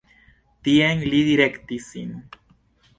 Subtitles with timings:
[0.69, 2.21] Tien li direktis sin.